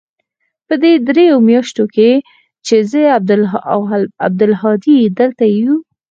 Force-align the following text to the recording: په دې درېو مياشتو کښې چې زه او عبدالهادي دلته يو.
په 0.67 0.73
دې 0.81 0.93
درېو 1.07 1.37
مياشتو 1.49 1.83
کښې 1.93 2.11
چې 2.65 2.75
زه 2.91 3.01
او 3.73 3.79
عبدالهادي 4.25 4.97
دلته 5.19 5.43
يو. 5.59 5.75